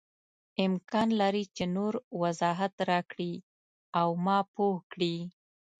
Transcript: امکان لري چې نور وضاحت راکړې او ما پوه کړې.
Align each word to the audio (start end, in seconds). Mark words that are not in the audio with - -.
امکان 0.65 1.07
لري 1.21 1.43
چې 1.55 1.63
نور 1.75 1.93
وضاحت 2.21 2.73
راکړې 2.89 3.33
او 3.99 4.09
ما 4.25 4.37
پوه 4.53 4.77
کړې. 4.91 5.15